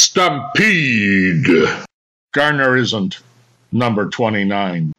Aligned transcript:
Stampede. 0.00 1.84
Garner 2.32 2.74
isn't 2.78 3.18
number 3.70 4.08
29. 4.08 4.92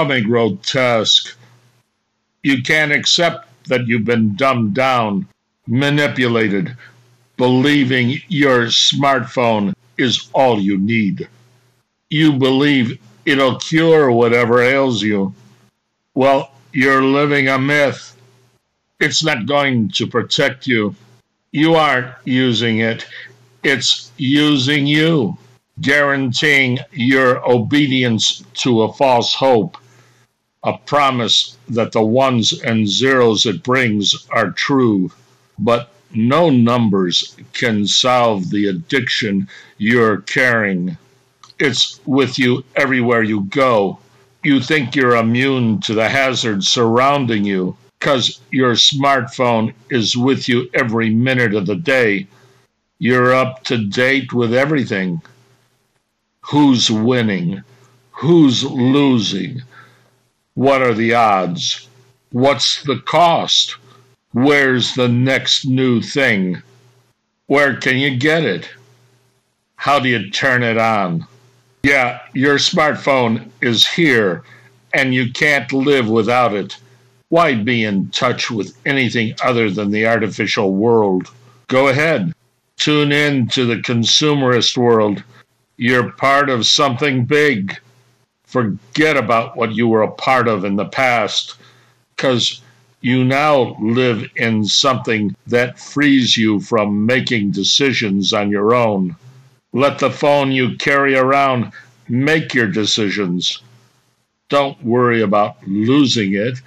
Coming 0.00 0.24
grotesque. 0.24 1.36
You 2.42 2.62
can't 2.62 2.90
accept 2.90 3.46
that 3.68 3.86
you've 3.86 4.06
been 4.06 4.34
dumbed 4.34 4.72
down, 4.72 5.26
manipulated, 5.66 6.74
believing 7.36 8.22
your 8.26 8.68
smartphone 8.68 9.74
is 9.98 10.30
all 10.32 10.58
you 10.58 10.78
need. 10.78 11.28
You 12.08 12.32
believe 12.32 12.98
it'll 13.26 13.58
cure 13.58 14.10
whatever 14.10 14.62
ails 14.62 15.02
you. 15.02 15.34
Well, 16.14 16.50
you're 16.72 17.04
living 17.04 17.48
a 17.48 17.58
myth. 17.58 18.16
It's 19.00 19.22
not 19.22 19.44
going 19.44 19.90
to 19.96 20.06
protect 20.06 20.66
you. 20.66 20.94
You 21.52 21.74
aren't 21.74 22.14
using 22.24 22.78
it, 22.78 23.06
it's 23.62 24.10
using 24.16 24.86
you 24.86 25.36
guaranteeing 25.80 26.78
your 26.92 27.48
obedience 27.48 28.44
to 28.54 28.82
a 28.82 28.92
false 28.92 29.34
hope, 29.34 29.76
a 30.62 30.76
promise 30.76 31.56
that 31.68 31.92
the 31.92 32.02
ones 32.02 32.52
and 32.60 32.86
zeros 32.86 33.46
it 33.46 33.62
brings 33.62 34.26
are 34.30 34.50
true, 34.50 35.10
but 35.58 35.90
no 36.12 36.50
numbers 36.50 37.36
can 37.52 37.86
solve 37.86 38.50
the 38.50 38.66
addiction 38.66 39.48
you're 39.78 40.18
carrying. 40.22 40.96
It's 41.58 42.00
with 42.04 42.38
you 42.38 42.64
everywhere 42.76 43.22
you 43.22 43.42
go. 43.44 43.98
You 44.42 44.60
think 44.60 44.94
you're 44.94 45.16
immune 45.16 45.80
to 45.82 45.94
the 45.94 46.08
hazards 46.08 46.68
surrounding 46.68 47.44
you 47.44 47.76
because 47.98 48.40
your 48.50 48.72
smartphone 48.72 49.74
is 49.90 50.16
with 50.16 50.48
you 50.48 50.68
every 50.74 51.10
minute 51.10 51.54
of 51.54 51.66
the 51.66 51.76
day. 51.76 52.26
You're 52.98 53.32
up 53.34 53.64
to 53.64 53.78
date 53.78 54.32
with 54.32 54.54
everything 54.54 55.22
who's 56.40 56.90
winning, 56.90 57.62
who's 58.10 58.64
losing, 58.64 59.62
what 60.60 60.82
are 60.82 60.92
the 60.92 61.14
odds, 61.14 61.88
what's 62.32 62.82
the 62.82 62.98
cost, 63.06 63.76
where's 64.32 64.94
the 64.94 65.08
next 65.08 65.64
new 65.64 66.02
thing, 66.02 66.60
where 67.46 67.74
can 67.76 67.96
you 67.96 68.14
get 68.18 68.44
it, 68.44 68.68
how 69.76 69.98
do 69.98 70.10
you 70.10 70.30
turn 70.30 70.62
it 70.62 70.76
on? 70.76 71.26
Yeah, 71.82 72.20
your 72.34 72.58
smartphone 72.58 73.48
is 73.62 73.86
here 73.86 74.44
and 74.92 75.14
you 75.14 75.32
can't 75.32 75.72
live 75.72 76.10
without 76.10 76.52
it. 76.52 76.76
Why 77.30 77.54
be 77.54 77.84
in 77.84 78.10
touch 78.10 78.50
with 78.50 78.76
anything 78.84 79.34
other 79.42 79.70
than 79.70 79.90
the 79.90 80.06
artificial 80.06 80.74
world? 80.74 81.30
Go 81.68 81.88
ahead. 81.88 82.34
Tune 82.76 83.12
in 83.12 83.48
to 83.48 83.64
the 83.64 83.76
consumerist 83.76 84.76
world. 84.76 85.22
You're 85.78 86.12
part 86.12 86.50
of 86.50 86.66
something 86.66 87.24
big. 87.24 87.78
Forget 88.50 89.16
about 89.16 89.56
what 89.56 89.76
you 89.76 89.86
were 89.86 90.02
a 90.02 90.10
part 90.10 90.48
of 90.48 90.64
in 90.64 90.74
the 90.74 90.84
past, 90.84 91.54
because 92.16 92.60
you 93.00 93.22
now 93.24 93.76
live 93.80 94.28
in 94.34 94.64
something 94.64 95.36
that 95.46 95.78
frees 95.78 96.36
you 96.36 96.58
from 96.58 97.06
making 97.06 97.52
decisions 97.52 98.32
on 98.32 98.50
your 98.50 98.74
own. 98.74 99.14
Let 99.72 100.00
the 100.00 100.10
phone 100.10 100.50
you 100.50 100.76
carry 100.78 101.14
around 101.16 101.70
make 102.08 102.52
your 102.52 102.66
decisions. 102.66 103.62
Don't 104.48 104.84
worry 104.84 105.22
about 105.22 105.56
losing 105.68 106.34
it 106.34 106.60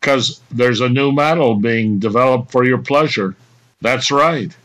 because 0.00 0.40
there's 0.52 0.80
a 0.80 0.88
new 0.88 1.10
model 1.10 1.56
being 1.56 1.98
developed 1.98 2.52
for 2.52 2.64
your 2.64 2.78
pleasure. 2.78 3.34
That's 3.80 4.12
right. 4.12 4.56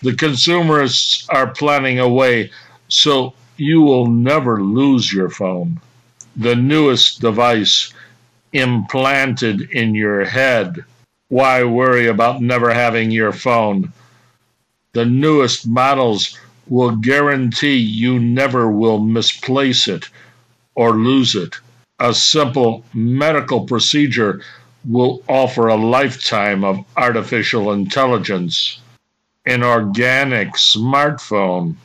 The 0.00 0.14
consumerists 0.14 1.28
are 1.28 1.48
planning 1.48 1.98
a 1.98 2.08
way 2.08 2.50
so 2.88 3.34
you 3.58 3.82
will 3.82 4.06
never 4.06 4.62
lose 4.62 5.12
your 5.12 5.28
phone. 5.28 5.78
The 6.36 6.54
newest 6.54 7.20
device 7.20 7.92
implanted 8.52 9.70
in 9.70 9.94
your 9.94 10.24
head. 10.24 10.84
Why 11.28 11.64
worry 11.64 12.06
about 12.06 12.42
never 12.42 12.72
having 12.74 13.10
your 13.10 13.32
phone? 13.32 13.92
The 14.92 15.06
newest 15.06 15.66
models 15.66 16.38
will 16.68 16.96
guarantee 16.96 17.76
you 17.76 18.18
never 18.18 18.70
will 18.70 18.98
misplace 18.98 19.88
it 19.88 20.08
or 20.74 20.96
lose 20.96 21.34
it. 21.34 21.56
A 21.98 22.12
simple 22.12 22.84
medical 22.92 23.64
procedure 23.64 24.42
will 24.84 25.22
offer 25.28 25.68
a 25.68 25.76
lifetime 25.76 26.64
of 26.64 26.84
artificial 26.96 27.72
intelligence, 27.72 28.78
an 29.46 29.62
organic 29.62 30.52
smartphone. 30.52 31.76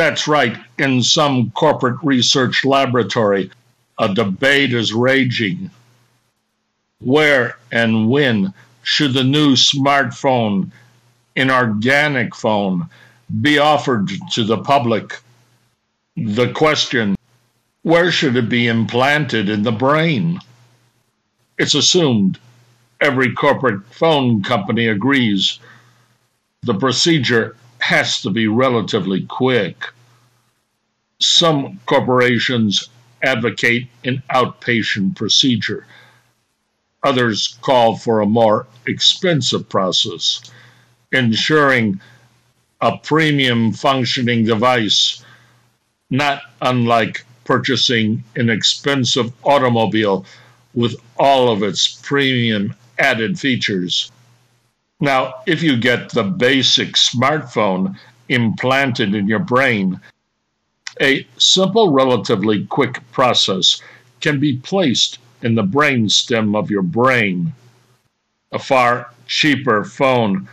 That's 0.00 0.26
right. 0.26 0.56
In 0.78 1.02
some 1.02 1.50
corporate 1.50 1.98
research 2.02 2.64
laboratory, 2.64 3.50
a 3.98 4.08
debate 4.08 4.72
is 4.72 4.94
raging. 4.94 5.70
Where 7.00 7.58
and 7.70 8.08
when 8.08 8.54
should 8.82 9.12
the 9.12 9.24
new 9.24 9.56
smartphone, 9.56 10.70
an 11.36 11.50
organic 11.50 12.34
phone, 12.34 12.88
be 13.42 13.58
offered 13.58 14.10
to 14.32 14.42
the 14.42 14.56
public? 14.56 15.20
The 16.16 16.50
question 16.50 17.14
where 17.82 18.10
should 18.10 18.36
it 18.36 18.48
be 18.48 18.68
implanted 18.68 19.50
in 19.50 19.64
the 19.64 19.78
brain? 19.86 20.40
It's 21.58 21.74
assumed 21.74 22.38
every 23.02 23.34
corporate 23.34 23.84
phone 23.90 24.42
company 24.42 24.86
agrees. 24.86 25.58
The 26.62 26.78
procedure 26.78 27.54
has 27.80 28.22
to 28.22 28.30
be 28.30 28.46
relatively 28.46 29.22
quick. 29.26 29.84
Some 31.20 31.80
corporations 31.86 32.88
advocate 33.22 33.88
an 34.04 34.22
outpatient 34.30 35.16
procedure. 35.16 35.86
Others 37.02 37.58
call 37.62 37.96
for 37.96 38.20
a 38.20 38.26
more 38.26 38.66
expensive 38.86 39.68
process, 39.68 40.42
ensuring 41.12 42.00
a 42.80 42.96
premium 42.98 43.72
functioning 43.72 44.44
device, 44.44 45.24
not 46.10 46.42
unlike 46.62 47.24
purchasing 47.44 48.22
an 48.36 48.48
expensive 48.48 49.32
automobile 49.44 50.24
with 50.74 50.94
all 51.18 51.50
of 51.50 51.62
its 51.62 51.98
premium 52.02 52.74
added 52.98 53.38
features. 53.38 54.10
Now, 55.00 55.36
if 55.46 55.62
you 55.62 55.78
get 55.78 56.10
the 56.10 56.24
basic 56.24 56.92
smartphone 56.92 57.98
implanted 58.28 59.14
in 59.14 59.26
your 59.26 59.38
brain, 59.38 59.98
a 61.00 61.26
simple, 61.38 61.90
relatively 61.90 62.66
quick 62.66 63.00
process 63.10 63.80
can 64.20 64.38
be 64.38 64.58
placed 64.58 65.18
in 65.40 65.54
the 65.54 65.62
brain 65.62 66.10
stem 66.10 66.54
of 66.54 66.70
your 66.70 66.82
brain. 66.82 67.54
A 68.52 68.58
far 68.58 69.10
cheaper 69.26 69.84
phone 69.84 70.48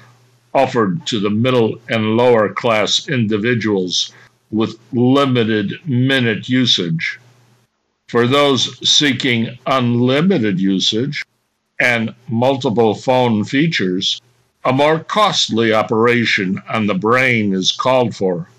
offered 0.54 1.06
to 1.08 1.20
the 1.20 1.30
middle 1.30 1.76
and 1.90 2.16
lower 2.16 2.54
class 2.54 3.10
individuals 3.10 4.14
with 4.50 4.80
limited 4.94 5.86
minute 5.86 6.48
usage. 6.48 7.20
For 8.08 8.26
those 8.26 8.88
seeking 8.88 9.60
unlimited 9.66 10.58
usage 10.58 11.26
and 11.82 12.16
multiple 12.30 12.96
phone 12.96 13.44
features, 13.44 14.22
a 14.68 14.74
more 14.74 15.00
costly 15.00 15.72
operation 15.72 16.62
on 16.68 16.88
the 16.88 16.94
brain 16.94 17.54
is 17.54 17.72
called 17.72 18.14
for. 18.14 18.50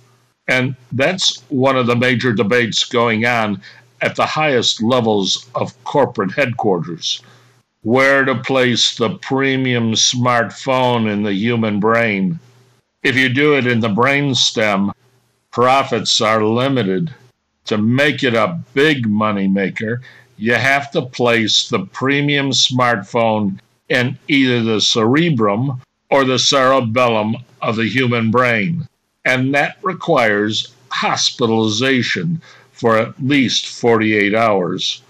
And 0.49 0.75
that's 0.91 1.43
one 1.51 1.77
of 1.77 1.87
the 1.87 1.97
major 1.97 2.33
debates 2.33 2.83
going 2.85 3.27
on 3.27 3.61
at 4.01 4.17
the 4.17 4.25
highest 4.25 4.83
levels 4.83 5.47
of 5.55 5.85
corporate 5.85 6.33
headquarters 6.33 7.23
where 7.83 8.25
to 8.25 8.35
place 8.37 8.97
the 8.97 9.19
premium 9.19 9.93
smartphone 9.93 11.13
in 11.13 11.25
the 11.25 11.35
human 11.35 11.79
brain. 11.79 12.41
If 13.03 13.15
you 13.15 13.29
do 13.29 13.59
it 13.59 13.67
in 13.67 13.81
the 13.81 13.91
brainstem, 13.91 14.93
profits 15.51 16.23
are 16.23 16.43
limited. 16.43 17.15
To 17.67 17.77
make 17.77 18.23
it 18.25 18.35
a 18.35 18.59
big 18.73 19.07
money 19.07 19.47
maker, 19.47 20.01
you 20.39 20.55
have 20.55 20.91
to 20.93 21.03
place 21.03 21.69
the 21.69 21.81
premium 21.81 22.53
smartphone 22.53 23.59
in 23.91 24.19
either 24.27 24.63
the 24.63 24.81
cerebrum 24.81 25.83
or 26.11 26.25
the 26.25 26.39
cerebellum 26.39 27.37
of 27.61 27.77
the 27.77 27.89
human 27.89 28.31
brain. 28.31 28.89
And 29.25 29.55
that 29.55 29.77
requires 29.83 30.73
hospitalization 30.91 32.41
for 32.73 32.97
at 32.97 33.23
least 33.23 33.67
48 33.67 34.35
hours. 34.35 35.03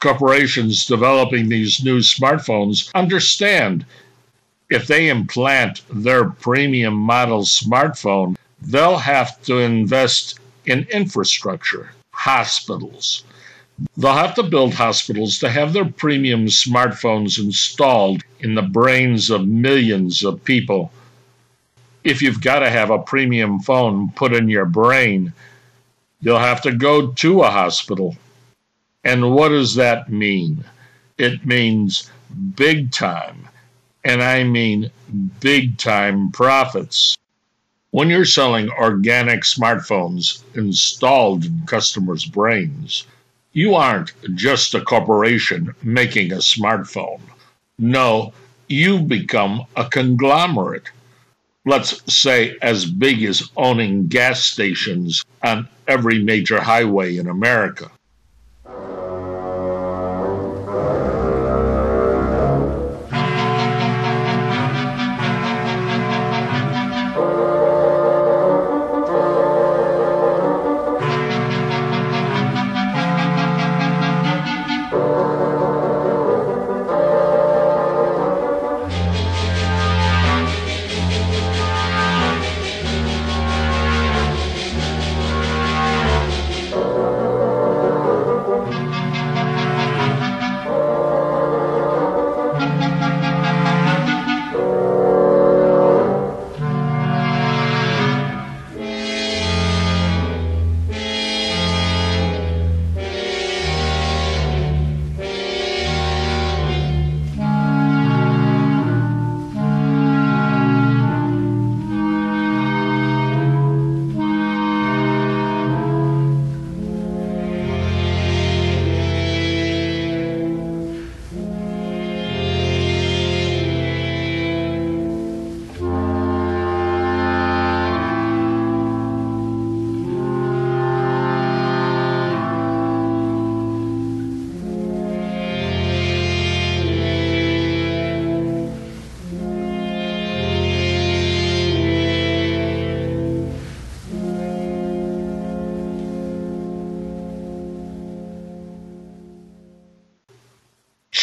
Corporations 0.00 0.86
developing 0.86 1.48
these 1.48 1.82
new 1.82 1.98
smartphones 1.98 2.90
understand 2.94 3.84
if 4.70 4.86
they 4.86 5.08
implant 5.08 5.82
their 5.90 6.28
premium 6.28 6.94
model 6.94 7.42
smartphone, 7.42 8.36
they'll 8.60 8.98
have 8.98 9.40
to 9.42 9.58
invest 9.58 10.38
in 10.66 10.86
infrastructure, 10.92 11.90
hospitals. 12.12 13.24
They'll 13.96 14.12
have 14.12 14.34
to 14.34 14.42
build 14.42 14.74
hospitals 14.74 15.38
to 15.38 15.48
have 15.48 15.72
their 15.72 15.84
premium 15.84 16.46
smartphones 16.46 17.38
installed 17.38 18.24
in 18.40 18.54
the 18.56 18.62
brains 18.62 19.30
of 19.30 19.46
millions 19.46 20.24
of 20.24 20.42
people. 20.42 20.90
If 22.02 22.20
you've 22.20 22.40
got 22.40 22.60
to 22.60 22.70
have 22.70 22.90
a 22.90 22.98
premium 22.98 23.60
phone 23.60 24.10
put 24.10 24.32
in 24.32 24.48
your 24.48 24.64
brain, 24.64 25.32
you'll 26.20 26.38
have 26.38 26.62
to 26.62 26.72
go 26.72 27.12
to 27.12 27.42
a 27.42 27.50
hospital. 27.50 28.16
And 29.04 29.32
what 29.32 29.50
does 29.50 29.76
that 29.76 30.10
mean? 30.10 30.64
It 31.16 31.46
means 31.46 32.10
big 32.56 32.90
time, 32.90 33.48
and 34.04 34.22
I 34.22 34.42
mean 34.42 34.90
big 35.40 35.78
time 35.78 36.32
profits. 36.32 37.16
When 37.90 38.08
you're 38.10 38.24
selling 38.24 38.70
organic 38.70 39.42
smartphones 39.42 40.42
installed 40.54 41.44
in 41.44 41.62
customers' 41.66 42.24
brains, 42.24 43.06
you 43.58 43.74
aren't 43.74 44.12
just 44.36 44.72
a 44.72 44.80
corporation 44.80 45.74
making 45.82 46.30
a 46.30 46.36
smartphone. 46.36 47.20
No, 47.76 48.32
you've 48.68 49.08
become 49.08 49.64
a 49.74 49.84
conglomerate. 49.84 50.88
Let's 51.66 51.90
say 52.06 52.56
as 52.62 52.84
big 52.86 53.24
as 53.24 53.50
owning 53.56 54.06
gas 54.06 54.44
stations 54.44 55.24
on 55.42 55.66
every 55.88 56.22
major 56.22 56.60
highway 56.60 57.16
in 57.16 57.26
America. 57.26 57.90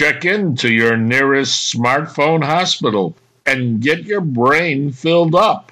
Check 0.06 0.24
into 0.24 0.72
your 0.72 0.98
nearest 0.98 1.74
smartphone 1.74 2.44
hospital 2.44 3.18
and 3.44 3.82
get 3.82 4.04
your 4.04 4.22
brain 4.22 4.92
filled 4.92 5.34
up. 5.34 5.72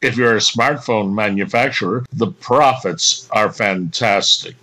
If 0.00 0.16
you're 0.16 0.34
a 0.34 0.40
smartphone 0.40 1.14
manufacturer, 1.14 2.04
the 2.12 2.32
profits 2.32 3.28
are 3.30 3.52
fantastic. 3.52 4.56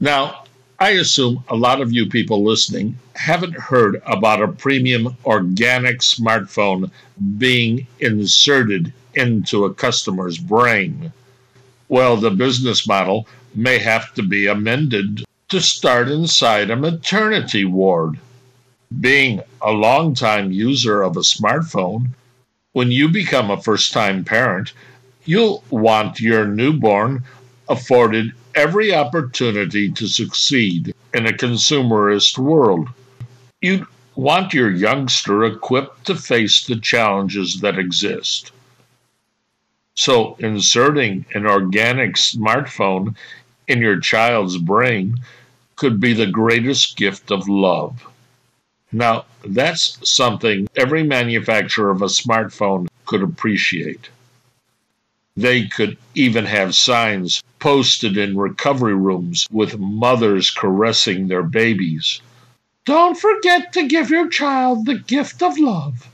Now, 0.00 0.42
I 0.80 0.90
assume 0.90 1.44
a 1.48 1.54
lot 1.54 1.80
of 1.80 1.92
you 1.92 2.06
people 2.06 2.42
listening 2.42 2.98
haven't 3.14 3.54
heard 3.54 4.02
about 4.04 4.42
a 4.42 4.48
premium 4.48 5.16
organic 5.24 6.00
smartphone 6.00 6.90
being 7.38 7.86
inserted 8.00 8.92
into 9.14 9.66
a 9.66 9.72
customer's 9.72 10.36
brain. 10.36 11.12
Well, 11.88 12.16
the 12.16 12.32
business 12.32 12.88
model 12.88 13.28
may 13.54 13.78
have 13.78 14.12
to 14.14 14.24
be 14.24 14.48
amended 14.48 15.24
to 15.50 15.60
start 15.60 16.08
inside 16.08 16.70
a 16.70 16.76
maternity 16.76 17.64
ward. 17.64 18.18
Being 19.00 19.42
a 19.60 19.72
long-time 19.72 20.52
user 20.52 21.02
of 21.02 21.16
a 21.16 21.20
smartphone, 21.20 22.10
when 22.72 22.92
you 22.92 23.08
become 23.08 23.50
a 23.50 23.60
first 23.60 23.92
time 23.92 24.24
parent, 24.24 24.72
you'll 25.24 25.64
want 25.70 26.20
your 26.20 26.46
newborn 26.46 27.24
afforded 27.68 28.32
every 28.54 28.94
opportunity 28.94 29.90
to 29.90 30.06
succeed 30.06 30.94
in 31.12 31.26
a 31.26 31.32
consumerist 31.32 32.38
world. 32.38 32.88
You'd 33.60 33.86
want 34.14 34.54
your 34.54 34.70
youngster 34.70 35.44
equipped 35.44 36.06
to 36.06 36.14
face 36.14 36.64
the 36.64 36.76
challenges 36.76 37.60
that 37.60 37.78
exist. 37.78 38.52
So, 39.96 40.36
inserting 40.38 41.26
an 41.34 41.46
organic 41.46 42.14
smartphone 42.14 43.16
in 43.66 43.80
your 43.80 43.98
child's 43.98 44.56
brain 44.56 45.16
could 45.80 45.98
be 45.98 46.12
the 46.12 46.26
greatest 46.26 46.94
gift 46.94 47.30
of 47.30 47.48
love. 47.48 48.06
Now, 48.92 49.24
that's 49.46 49.98
something 50.06 50.68
every 50.76 51.02
manufacturer 51.02 51.90
of 51.90 52.02
a 52.02 52.16
smartphone 52.20 52.86
could 53.06 53.22
appreciate. 53.22 54.10
They 55.38 55.68
could 55.68 55.96
even 56.14 56.44
have 56.44 56.74
signs 56.74 57.42
posted 57.60 58.18
in 58.18 58.36
recovery 58.36 58.94
rooms 58.94 59.48
with 59.50 59.78
mothers 59.78 60.50
caressing 60.50 61.28
their 61.28 61.44
babies. 61.44 62.20
Don't 62.84 63.16
forget 63.16 63.72
to 63.72 63.88
give 63.88 64.10
your 64.10 64.28
child 64.28 64.84
the 64.84 64.98
gift 64.98 65.42
of 65.42 65.58
love. 65.58 66.10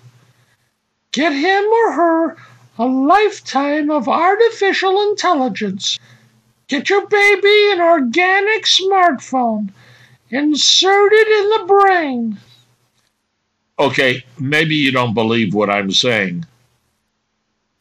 Get 1.11 1.33
him 1.33 1.65
or 1.65 1.93
her 1.93 2.37
a 2.79 2.87
lifetime 2.87 3.91
of 3.91 4.09
artificial 4.09 5.11
intelligence 5.11 5.99
Get 6.69 6.91
your 6.91 7.07
baby 7.07 7.71
an 7.73 7.81
organic 7.81 8.65
smartphone. 8.65 9.71
Insert 10.31 11.13
it 11.13 11.29
in 11.29 11.49
the 11.51 11.73
brain. 11.73 12.39
Okay, 13.79 14.25
maybe 14.39 14.75
you 14.75 14.91
don't 14.91 15.15
believe 15.15 15.55
what 15.55 15.71
I'm 15.71 15.93
saying. 15.93 16.45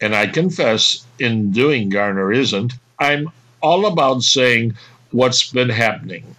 And 0.02 0.14
I 0.14 0.28
confess, 0.28 1.06
in 1.20 1.52
doing 1.52 1.90
Garner 1.90 2.32
Isn't, 2.32 2.74
I'm 3.00 3.30
all 3.62 3.88
about 3.88 4.22
saying 4.22 4.76
what's 5.12 5.52
been 5.52 5.70
happening. 5.70 6.36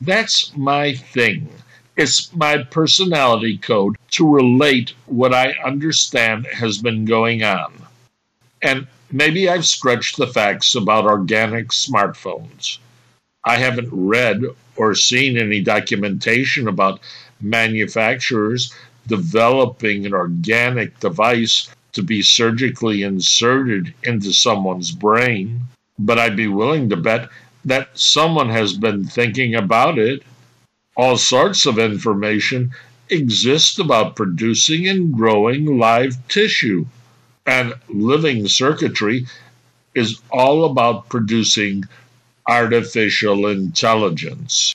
That's 0.00 0.56
my 0.56 0.94
thing. 0.94 1.48
It's 1.96 2.32
my 2.34 2.62
personality 2.62 3.58
code 3.58 3.96
to 4.12 4.28
relate 4.28 4.94
what 5.06 5.34
I 5.34 5.54
understand 5.64 6.46
has 6.46 6.78
been 6.78 7.04
going 7.04 7.42
on. 7.42 7.72
And 8.62 8.86
maybe 9.14 9.48
I've 9.48 9.64
stretched 9.64 10.16
the 10.16 10.26
facts 10.26 10.74
about 10.74 11.04
organic 11.04 11.68
smartphones. 11.68 12.78
I 13.44 13.58
haven't 13.58 13.88
read 13.92 14.42
or 14.74 14.96
seen 14.96 15.38
any 15.38 15.60
documentation 15.60 16.66
about 16.66 16.98
manufacturers 17.40 18.74
developing 19.06 20.04
an 20.04 20.14
organic 20.14 20.98
device 20.98 21.68
to 21.92 22.02
be 22.02 22.22
surgically 22.22 23.04
inserted 23.04 23.94
into 24.02 24.32
someone's 24.32 24.90
brain, 24.90 25.60
but 25.96 26.18
I'd 26.18 26.36
be 26.36 26.48
willing 26.48 26.88
to 26.88 26.96
bet 26.96 27.28
that 27.64 27.96
someone 27.96 28.48
has 28.48 28.72
been 28.72 29.04
thinking 29.04 29.54
about 29.54 29.96
it. 29.96 30.24
All 30.96 31.16
sorts 31.16 31.66
of 31.66 31.78
information 31.78 32.72
exists 33.10 33.78
about 33.78 34.16
producing 34.16 34.88
and 34.88 35.12
growing 35.12 35.78
live 35.78 36.16
tissue, 36.26 36.86
and 37.46 37.74
living 37.88 38.48
circuitry 38.48 39.26
is 39.94 40.20
all 40.30 40.64
about 40.64 41.08
producing 41.08 41.84
artificial 42.48 43.46
intelligence. 43.46 44.74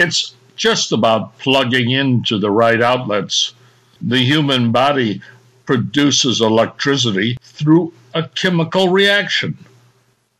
It's 0.00 0.34
just 0.56 0.92
about 0.92 1.38
plugging 1.40 1.90
into 1.90 2.38
the 2.38 2.50
right 2.50 2.80
outlets. 2.80 3.52
The 4.00 4.20
human 4.20 4.72
body 4.72 5.20
produces 5.66 6.40
electricity 6.40 7.36
through 7.42 7.92
a 8.14 8.26
chemical 8.28 8.88
reaction, 8.88 9.58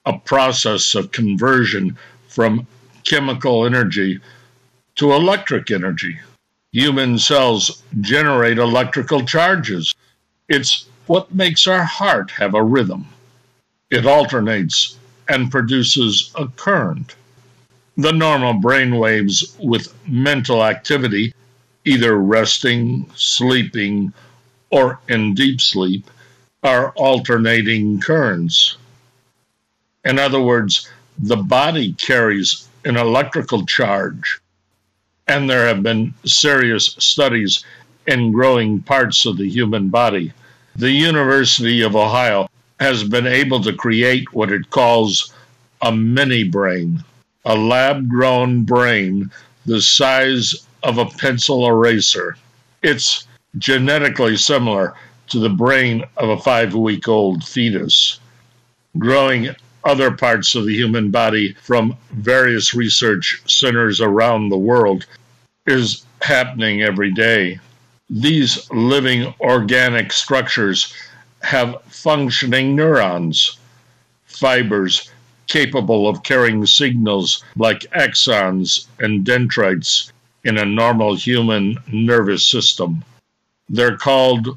a 0.06 0.18
process 0.18 0.94
of 0.94 1.12
conversion 1.12 1.98
from 2.26 2.66
chemical 3.04 3.66
energy 3.66 4.18
to 4.94 5.12
electric 5.12 5.70
energy. 5.70 6.18
Human 6.72 7.18
cells 7.18 7.82
generate 8.00 8.56
electrical 8.56 9.26
charges. 9.26 9.94
It's 10.48 10.86
what 11.06 11.34
makes 11.34 11.66
our 11.66 11.84
heart 11.84 12.30
have 12.30 12.54
a 12.54 12.64
rhythm. 12.64 13.08
It 13.90 14.06
alternates 14.06 14.96
and 15.28 15.50
produces 15.50 16.32
a 16.34 16.48
current 16.48 17.14
the 17.96 18.12
normal 18.12 18.54
brain 18.54 18.96
waves 18.96 19.56
with 19.58 19.94
mental 20.06 20.64
activity, 20.64 21.34
either 21.84 22.16
resting, 22.16 23.10
sleeping, 23.14 24.12
or 24.70 24.98
in 25.08 25.34
deep 25.34 25.60
sleep, 25.60 26.10
are 26.62 26.90
alternating 26.92 28.00
currents. 28.00 28.76
In 30.04 30.18
other 30.18 30.40
words, 30.40 30.88
the 31.18 31.36
body 31.36 31.92
carries 31.94 32.68
an 32.84 32.96
electrical 32.96 33.66
charge, 33.66 34.40
and 35.26 35.48
there 35.48 35.66
have 35.66 35.82
been 35.82 36.14
serious 36.24 36.96
studies 36.98 37.64
in 38.06 38.32
growing 38.32 38.82
parts 38.82 39.26
of 39.26 39.36
the 39.36 39.48
human 39.48 39.88
body. 39.88 40.32
The 40.76 40.90
University 40.90 41.82
of 41.82 41.96
Ohio 41.96 42.48
has 42.78 43.04
been 43.04 43.26
able 43.26 43.62
to 43.62 43.72
create 43.74 44.32
what 44.32 44.50
it 44.50 44.70
calls 44.70 45.34
a 45.82 45.92
mini 45.92 46.44
brain 46.44 47.04
a 47.44 47.56
lab 47.56 48.08
grown 48.08 48.64
brain 48.64 49.30
the 49.66 49.80
size 49.80 50.66
of 50.82 50.98
a 50.98 51.06
pencil 51.06 51.66
eraser. 51.66 52.36
It's 52.82 53.26
genetically 53.58 54.36
similar 54.36 54.94
to 55.28 55.38
the 55.38 55.48
brain 55.48 56.04
of 56.16 56.28
a 56.28 56.38
five 56.38 56.74
week 56.74 57.08
old 57.08 57.44
fetus. 57.44 58.18
Growing 58.98 59.54
other 59.84 60.10
parts 60.10 60.54
of 60.54 60.66
the 60.66 60.74
human 60.74 61.10
body 61.10 61.54
from 61.62 61.96
various 62.12 62.74
research 62.74 63.40
centers 63.46 64.00
around 64.00 64.48
the 64.48 64.58
world 64.58 65.06
is 65.66 66.04
happening 66.20 66.82
every 66.82 67.12
day. 67.12 67.58
These 68.10 68.70
living 68.70 69.32
organic 69.40 70.12
structures 70.12 70.92
have 71.42 71.82
functioning 71.84 72.76
neurons, 72.76 73.58
fibers 74.26 75.10
capable 75.50 76.08
of 76.08 76.22
carrying 76.22 76.64
signals 76.64 77.42
like 77.56 77.80
axons 77.90 78.86
and 79.00 79.24
dendrites 79.24 80.12
in 80.44 80.56
a 80.56 80.64
normal 80.64 81.16
human 81.16 81.76
nervous 81.88 82.46
system. 82.46 83.04
They're 83.68 83.96
called 83.96 84.56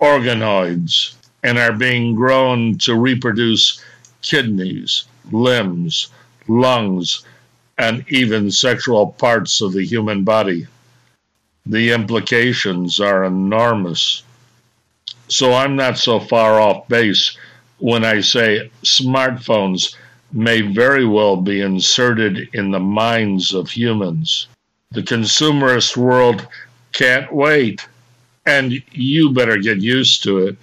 organoids 0.00 1.14
and 1.42 1.58
are 1.58 1.72
being 1.72 2.14
grown 2.14 2.78
to 2.78 2.94
reproduce 2.94 3.82
kidneys, 4.22 5.04
limbs, 5.32 6.08
lungs, 6.46 7.24
and 7.76 8.04
even 8.08 8.52
sexual 8.52 9.08
parts 9.08 9.60
of 9.60 9.72
the 9.72 9.84
human 9.84 10.22
body. 10.22 10.68
The 11.66 11.90
implications 11.90 13.00
are 13.00 13.24
enormous. 13.24 14.22
So 15.26 15.52
I'm 15.54 15.74
not 15.74 15.98
so 15.98 16.20
far 16.20 16.60
off 16.60 16.86
base 16.86 17.36
when 17.78 18.04
I 18.04 18.20
say 18.20 18.70
smartphones 18.84 19.96
may 20.32 20.60
very 20.60 21.04
well 21.06 21.36
be 21.36 21.60
inserted 21.60 22.48
in 22.52 22.70
the 22.70 22.80
minds 22.80 23.52
of 23.52 23.70
humans. 23.70 24.48
The 24.92 25.02
consumerist 25.02 25.96
world 25.96 26.46
can't 26.92 27.32
wait, 27.32 27.86
and 28.46 28.82
you 28.92 29.30
better 29.30 29.58
get 29.58 29.80
used 29.80 30.22
to 30.24 30.38
it. 30.38 30.56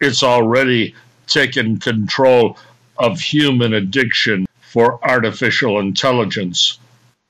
It's 0.00 0.22
already 0.22 0.94
taken 1.26 1.78
control 1.78 2.58
of 2.98 3.20
human 3.20 3.74
addiction 3.74 4.46
for 4.60 4.98
artificial 5.08 5.80
intelligence, 5.80 6.78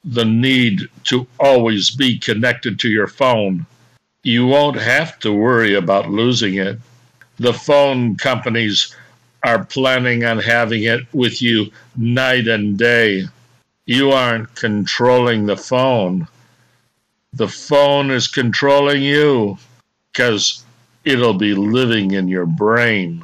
the 0.04 0.24
need 0.24 0.88
to 1.04 1.26
always 1.38 1.90
be 1.90 2.18
connected 2.18 2.78
to 2.80 2.88
your 2.88 3.06
phone. 3.06 3.66
You 4.22 4.46
won't 4.46 4.80
have 4.80 5.18
to 5.20 5.32
worry 5.32 5.74
about 5.74 6.10
losing 6.10 6.54
it. 6.54 6.78
The 7.38 7.52
phone 7.52 8.16
companies 8.16 8.94
are 9.46 9.64
planning 9.64 10.24
on 10.24 10.40
having 10.40 10.82
it 10.82 11.06
with 11.12 11.40
you 11.40 11.70
night 11.96 12.48
and 12.48 12.76
day. 12.76 13.26
You 13.84 14.10
aren't 14.10 14.52
controlling 14.56 15.46
the 15.46 15.56
phone. 15.56 16.26
The 17.32 17.46
phone 17.46 18.10
is 18.10 18.26
controlling 18.26 19.02
you 19.02 19.56
because 20.12 20.64
it'll 21.04 21.34
be 21.34 21.54
living 21.54 22.10
in 22.10 22.26
your 22.26 22.46
brain. 22.46 23.22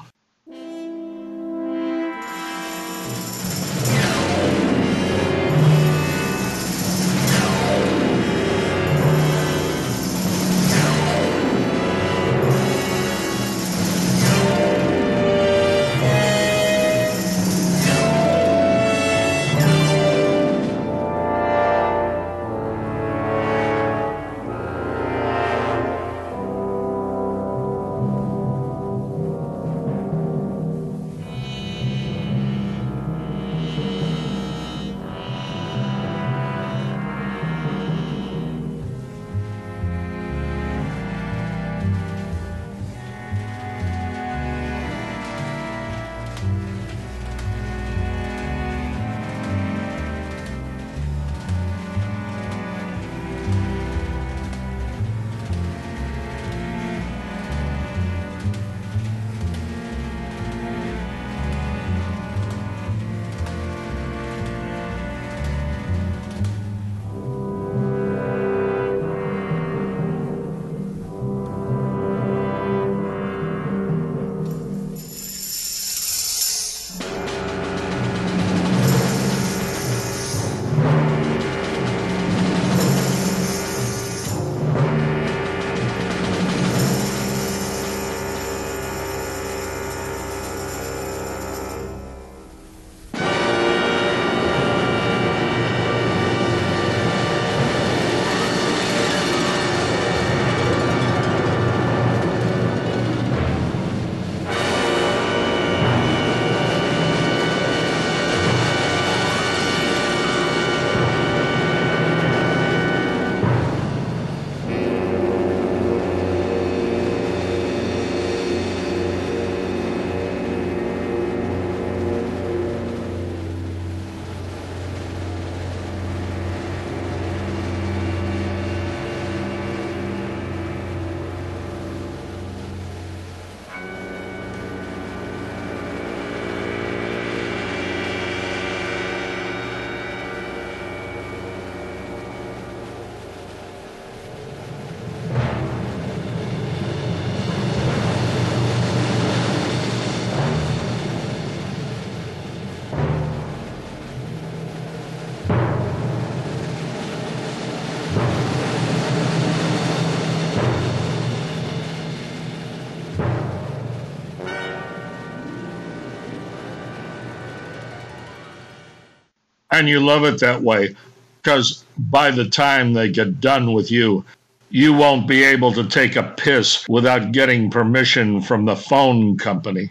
And 169.83 169.88
you 169.88 169.99
love 169.99 170.23
it 170.23 170.38
that 170.38 170.62
way 170.62 170.95
because 171.38 171.85
by 171.99 172.31
the 172.31 172.49
time 172.49 172.92
they 172.92 173.11
get 173.11 173.40
done 173.40 173.73
with 173.73 173.90
you, 173.90 174.25
you 174.71 174.92
won't 174.92 175.27
be 175.27 175.42
able 175.42 175.73
to 175.73 175.83
take 175.83 176.14
a 176.14 176.23
piss 176.23 176.88
without 176.88 177.33
getting 177.33 177.68
permission 177.68 178.40
from 178.40 178.64
the 178.64 178.77
phone 178.77 179.37
company. 179.37 179.90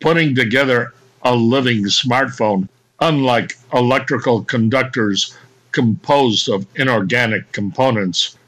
Putting 0.00 0.34
together 0.34 0.94
a 1.20 1.34
living 1.34 1.84
smartphone, 1.84 2.70
unlike 3.00 3.52
electrical 3.74 4.44
conductors 4.44 5.36
composed 5.72 6.48
of 6.48 6.66
inorganic 6.76 7.52
components, 7.52 8.38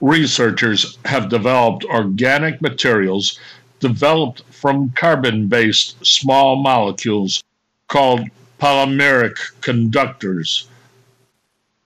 researchers 0.00 0.96
have 1.04 1.28
developed 1.28 1.84
organic 1.84 2.62
materials 2.62 3.38
developed 3.80 4.42
from 4.50 4.88
carbon 4.92 5.48
based 5.48 5.96
small 6.02 6.56
molecules 6.56 7.44
called 7.88 8.22
polymeric 8.58 9.36
conductors. 9.60 10.68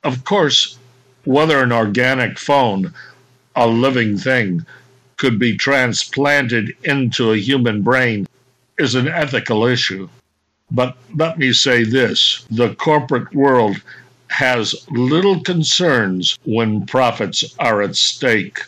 Of 0.02 0.24
course, 0.24 0.78
whether 1.24 1.62
an 1.62 1.72
organic 1.72 2.38
phone, 2.38 2.94
a 3.54 3.66
living 3.66 4.16
thing, 4.16 4.64
could 5.16 5.38
be 5.38 5.56
transplanted 5.56 6.74
into 6.82 7.32
a 7.32 7.36
human 7.36 7.82
brain 7.82 8.26
is 8.78 8.94
an 8.94 9.06
ethical 9.06 9.66
issue. 9.66 10.08
But 10.70 10.96
let 11.14 11.38
me 11.38 11.52
say 11.52 11.84
this 11.84 12.46
the 12.50 12.74
corporate 12.74 13.34
world 13.34 13.82
has 14.28 14.74
little 14.88 15.40
concerns 15.40 16.38
when 16.44 16.86
profits 16.86 17.44
are 17.58 17.82
at 17.82 17.96
stake. 17.96 18.60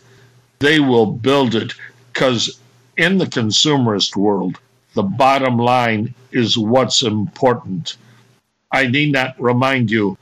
They 0.59 0.81
will 0.81 1.07
build 1.07 1.55
it 1.55 1.73
because 2.13 2.59
in 2.97 3.19
the 3.19 3.27
consumerist 3.27 4.17
world, 4.17 4.59
the 4.95 5.03
bottom 5.03 5.57
line 5.57 6.15
is 6.31 6.59
what's 6.59 7.03
important. 7.03 7.97
I 8.71 8.87
need 8.87 9.13
not 9.13 9.41
remind 9.41 9.91
you, 9.91 10.17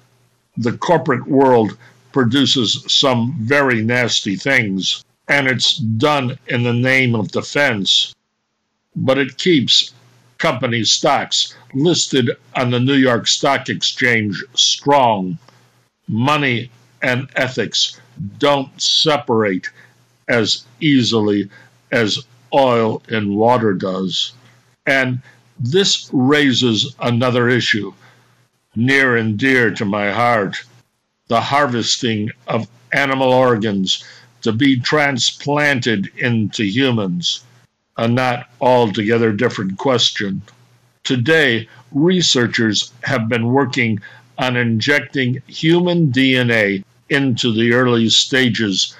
the 0.56 0.76
corporate 0.76 1.26
world 1.26 1.76
produces 2.12 2.84
some 2.88 3.34
very 3.38 3.82
nasty 3.82 4.36
things, 4.36 5.04
and 5.28 5.46
it's 5.46 5.76
done 5.76 6.38
in 6.48 6.62
the 6.62 6.72
name 6.72 7.14
of 7.14 7.30
defense. 7.30 8.14
But 8.96 9.18
it 9.18 9.38
keeps 9.38 9.92
company 10.38 10.82
stocks 10.84 11.54
listed 11.74 12.30
on 12.56 12.70
the 12.70 12.80
New 12.80 12.94
York 12.94 13.28
Stock 13.28 13.68
Exchange 13.68 14.42
strong. 14.54 15.38
Money 16.08 16.70
and 17.02 17.28
ethics 17.36 18.00
don't 18.38 18.80
separate 18.80 19.68
as 20.28 20.64
easily 20.80 21.48
as 21.92 22.18
oil 22.52 23.02
and 23.08 23.36
water 23.36 23.74
does. 23.74 24.32
And 24.86 25.20
this 25.58 26.08
raises 26.12 26.94
another 27.00 27.48
issue 27.48 27.92
near 28.74 29.16
and 29.16 29.38
dear 29.38 29.70
to 29.72 29.84
my 29.84 30.10
heart 30.10 30.56
the 31.28 31.40
harvesting 31.40 32.30
of 32.48 32.68
animal 32.92 33.32
organs 33.32 34.02
to 34.42 34.52
be 34.52 34.80
transplanted 34.80 36.10
into 36.16 36.64
humans, 36.64 37.44
a 37.96 38.08
not 38.08 38.48
altogether 38.60 39.32
different 39.32 39.78
question. 39.78 40.42
Today, 41.04 41.68
researchers 41.92 42.92
have 43.02 43.28
been 43.28 43.46
working 43.46 44.00
on 44.38 44.56
injecting 44.56 45.42
human 45.46 46.10
DNA 46.10 46.82
into 47.08 47.52
the 47.52 47.72
early 47.72 48.08
stages 48.08 48.96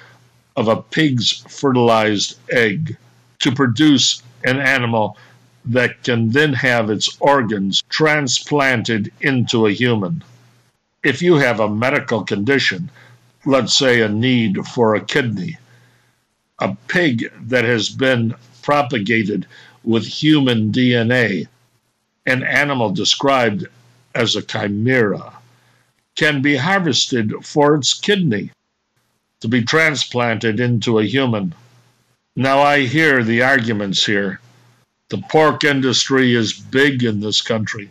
of 0.55 0.67
a 0.67 0.81
pig's 0.81 1.43
fertilized 1.49 2.37
egg 2.51 2.97
to 3.39 3.51
produce 3.51 4.21
an 4.43 4.59
animal 4.59 5.17
that 5.65 6.03
can 6.03 6.29
then 6.29 6.53
have 6.53 6.89
its 6.89 7.17
organs 7.19 7.83
transplanted 7.89 9.11
into 9.21 9.67
a 9.67 9.71
human. 9.71 10.23
If 11.03 11.21
you 11.21 11.35
have 11.35 11.59
a 11.59 11.69
medical 11.69 12.23
condition, 12.23 12.89
let's 13.45 13.75
say 13.75 14.01
a 14.01 14.09
need 14.09 14.65
for 14.67 14.95
a 14.95 15.05
kidney, 15.05 15.57
a 16.59 16.75
pig 16.87 17.31
that 17.47 17.65
has 17.65 17.89
been 17.89 18.35
propagated 18.61 19.47
with 19.83 20.05
human 20.05 20.71
DNA, 20.71 21.47
an 22.25 22.43
animal 22.43 22.91
described 22.91 23.65
as 24.13 24.35
a 24.35 24.41
chimera, 24.41 25.33
can 26.15 26.41
be 26.41 26.55
harvested 26.57 27.33
for 27.43 27.75
its 27.75 27.93
kidney 27.93 28.51
to 29.39 29.47
be 29.47 29.63
transplanted 29.63 30.59
into 30.59 30.99
a 30.99 31.05
human. 31.05 31.53
Now, 32.35 32.59
I 32.61 32.81
hear 32.81 33.23
the 33.23 33.41
arguments 33.41 34.05
here. 34.05 34.39
The 35.11 35.17
pork 35.17 35.65
industry 35.65 36.33
is 36.35 36.53
big 36.53 37.03
in 37.03 37.19
this 37.19 37.41
country. 37.41 37.89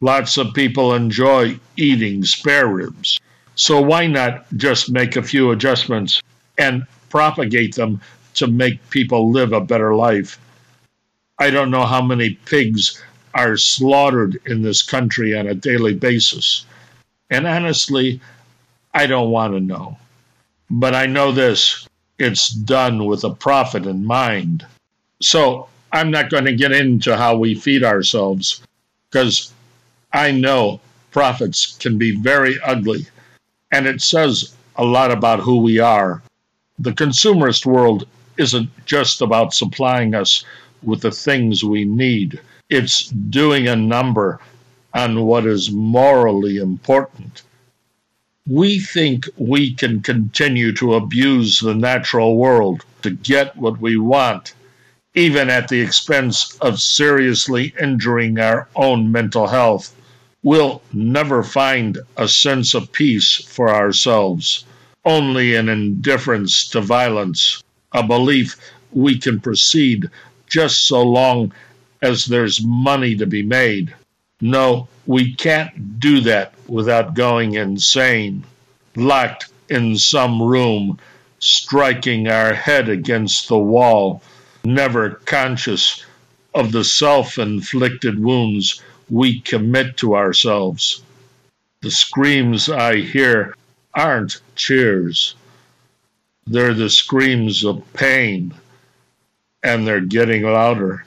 Lots 0.00 0.36
of 0.36 0.54
people 0.54 0.94
enjoy 0.94 1.58
eating 1.76 2.24
spare 2.24 2.68
ribs. 2.68 3.18
So, 3.56 3.80
why 3.80 4.06
not 4.06 4.46
just 4.56 4.88
make 4.88 5.16
a 5.16 5.22
few 5.24 5.50
adjustments 5.50 6.22
and 6.56 6.86
propagate 7.08 7.74
them 7.74 8.00
to 8.34 8.46
make 8.46 8.88
people 8.88 9.32
live 9.32 9.52
a 9.52 9.60
better 9.60 9.96
life? 9.96 10.38
I 11.40 11.50
don't 11.50 11.72
know 11.72 11.86
how 11.86 12.02
many 12.02 12.34
pigs 12.34 13.02
are 13.34 13.56
slaughtered 13.56 14.38
in 14.46 14.62
this 14.62 14.82
country 14.82 15.36
on 15.36 15.48
a 15.48 15.56
daily 15.56 15.94
basis. 15.94 16.66
And 17.30 17.48
honestly, 17.48 18.20
I 18.94 19.08
don't 19.08 19.32
want 19.32 19.54
to 19.54 19.60
know. 19.60 19.98
But 20.70 20.94
I 20.94 21.06
know 21.06 21.32
this 21.32 21.88
it's 22.20 22.48
done 22.48 23.06
with 23.06 23.24
a 23.24 23.34
profit 23.34 23.86
in 23.86 24.04
mind. 24.04 24.64
So 25.20 25.66
I'm 25.92 26.10
not 26.10 26.30
going 26.30 26.44
to 26.44 26.54
get 26.54 26.72
into 26.72 27.16
how 27.16 27.36
we 27.36 27.54
feed 27.54 27.84
ourselves 27.84 28.62
because 29.10 29.52
I 30.12 30.30
know 30.30 30.80
profits 31.10 31.76
can 31.78 31.98
be 31.98 32.16
very 32.16 32.58
ugly. 32.64 33.06
And 33.72 33.86
it 33.86 34.00
says 34.00 34.54
a 34.76 34.84
lot 34.84 35.10
about 35.10 35.40
who 35.40 35.58
we 35.58 35.78
are. 35.78 36.22
The 36.78 36.92
consumerist 36.92 37.66
world 37.66 38.06
isn't 38.36 38.70
just 38.86 39.20
about 39.20 39.52
supplying 39.52 40.14
us 40.14 40.44
with 40.82 41.02
the 41.02 41.10
things 41.10 41.62
we 41.62 41.84
need, 41.84 42.40
it's 42.70 43.08
doing 43.08 43.68
a 43.68 43.76
number 43.76 44.40
on 44.94 45.24
what 45.24 45.46
is 45.46 45.70
morally 45.70 46.56
important. 46.56 47.42
We 48.48 48.80
think 48.80 49.28
we 49.36 49.74
can 49.74 50.00
continue 50.00 50.72
to 50.74 50.94
abuse 50.94 51.60
the 51.60 51.74
natural 51.74 52.36
world 52.36 52.84
to 53.02 53.10
get 53.10 53.56
what 53.56 53.80
we 53.80 53.96
want, 53.96 54.54
even 55.14 55.50
at 55.50 55.68
the 55.68 55.80
expense 55.80 56.56
of 56.60 56.80
seriously 56.80 57.74
injuring 57.80 58.38
our 58.38 58.68
own 58.76 59.10
mental 59.10 59.48
health. 59.48 59.94
We'll 60.42 60.82
never 60.92 61.42
find 61.42 61.98
a 62.16 62.28
sense 62.28 62.74
of 62.74 62.92
peace 62.92 63.34
for 63.36 63.68
ourselves, 63.70 64.64
only 65.04 65.54
an 65.56 65.68
indifference 65.68 66.68
to 66.68 66.80
violence, 66.80 67.62
a 67.92 68.02
belief 68.02 68.56
we 68.92 69.18
can 69.18 69.40
proceed 69.40 70.08
just 70.48 70.86
so 70.86 71.02
long 71.02 71.52
as 72.02 72.24
there's 72.24 72.64
money 72.64 73.16
to 73.16 73.26
be 73.26 73.42
made. 73.42 73.94
No, 74.40 74.88
we 75.06 75.34
can't 75.34 76.00
do 76.00 76.20
that 76.20 76.54
without 76.66 77.14
going 77.14 77.54
insane, 77.54 78.44
locked 78.96 79.52
in 79.68 79.96
some 79.96 80.42
room, 80.42 80.98
striking 81.40 82.28
our 82.28 82.54
head 82.54 82.88
against 82.88 83.48
the 83.48 83.58
wall, 83.58 84.22
never 84.64 85.10
conscious 85.10 86.04
of 86.54 86.72
the 86.72 86.84
self 86.84 87.38
inflicted 87.38 88.18
wounds 88.18 88.82
we 89.08 89.40
commit 89.40 89.96
to 89.98 90.14
ourselves. 90.14 91.02
The 91.82 91.90
screams 91.90 92.68
I 92.68 92.96
hear 92.96 93.56
aren't 93.94 94.40
cheers, 94.54 95.34
they're 96.46 96.74
the 96.74 96.90
screams 96.90 97.64
of 97.64 97.92
pain, 97.92 98.54
and 99.62 99.86
they're 99.86 100.00
getting 100.00 100.42
louder. 100.42 101.04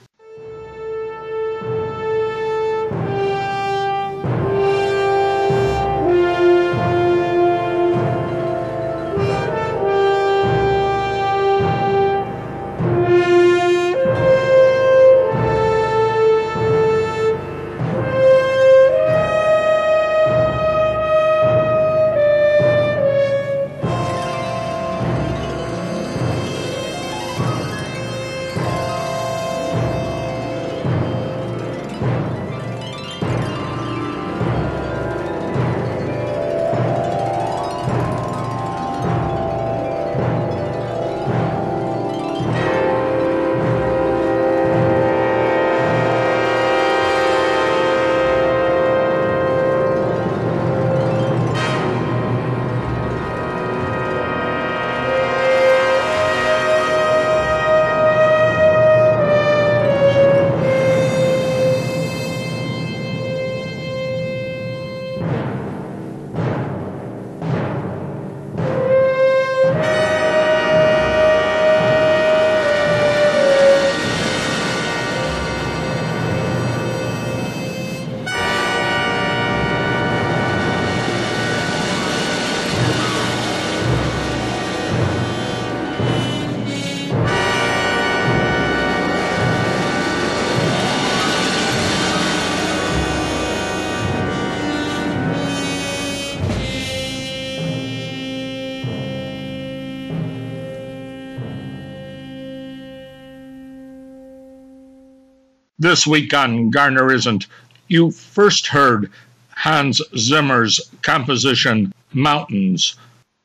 This 105.84 106.06
week 106.06 106.32
on 106.32 106.70
Garner 106.70 107.12
Isn't, 107.12 107.46
you 107.88 108.10
first 108.10 108.68
heard 108.68 109.10
Hans 109.50 110.00
Zimmer's 110.16 110.80
composition 111.02 111.92
Mountains 112.14 112.96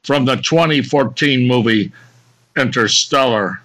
from 0.06 0.23
the 0.23 0.38
2014 0.38 1.45
movie 1.45 1.91
Interstellar. 2.56 3.60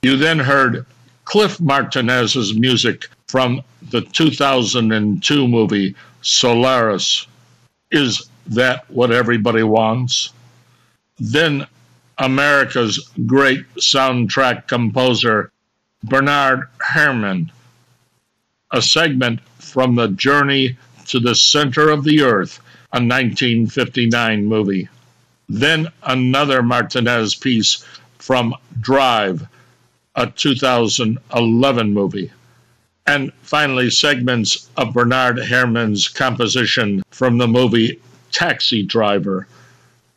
You 0.00 0.16
then 0.16 0.38
heard 0.38 0.86
Cliff 1.26 1.60
Martinez's 1.60 2.54
music 2.54 3.08
from 3.28 3.60
the 3.90 4.00
2002 4.00 5.46
movie 5.46 5.94
Solaris. 6.22 7.26
Is 7.90 8.26
that 8.46 8.90
what 8.90 9.12
everybody 9.12 9.64
wants? 9.64 10.32
Then 11.18 11.66
America's 12.16 13.06
great 13.26 13.66
soundtrack 13.74 14.66
composer, 14.66 15.52
Bernard 16.02 16.62
Herrmann 16.80 17.52
a 18.74 18.82
segment 18.82 19.38
from 19.60 19.94
The 19.94 20.08
Journey 20.08 20.76
to 21.06 21.20
the 21.20 21.36
Center 21.36 21.90
of 21.90 22.02
the 22.02 22.22
Earth, 22.22 22.58
a 22.92 22.98
1959 22.98 24.44
movie. 24.46 24.88
Then 25.48 25.92
another 26.02 26.60
Martinez 26.60 27.36
piece 27.36 27.84
from 28.18 28.52
Drive, 28.80 29.46
a 30.16 30.26
2011 30.26 31.94
movie. 31.94 32.32
And 33.06 33.32
finally, 33.42 33.90
segments 33.90 34.68
of 34.76 34.92
Bernard 34.92 35.38
Herrmann's 35.38 36.08
composition 36.08 37.04
from 37.12 37.38
the 37.38 37.46
movie 37.46 38.00
Taxi 38.32 38.82
Driver, 38.82 39.46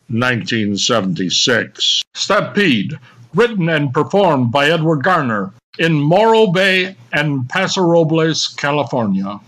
1976. 0.08 2.02
Stampede 2.16 2.98
written 3.34 3.70
and 3.70 3.94
performed 3.94 4.52
by 4.52 4.70
Edward 4.70 5.04
Garner 5.04 5.54
in 5.80 5.94
Morro 5.94 6.48
Bay 6.48 6.96
and 7.14 7.48
Paso 7.50 7.82
Robles, 7.82 8.48
California. 8.48 9.40